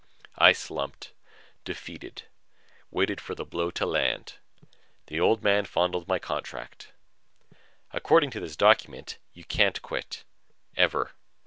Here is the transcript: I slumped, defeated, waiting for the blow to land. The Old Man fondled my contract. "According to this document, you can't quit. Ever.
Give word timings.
I 0.39 0.53
slumped, 0.53 1.13
defeated, 1.63 2.23
waiting 2.89 3.17
for 3.17 3.35
the 3.35 3.45
blow 3.45 3.69
to 3.69 3.85
land. 3.85 4.37
The 5.05 5.19
Old 5.19 5.43
Man 5.43 5.63
fondled 5.65 6.07
my 6.07 6.17
contract. 6.17 6.91
"According 7.91 8.31
to 8.31 8.39
this 8.39 8.55
document, 8.55 9.19
you 9.33 9.43
can't 9.43 9.79
quit. 9.83 10.23
Ever. 10.75 11.11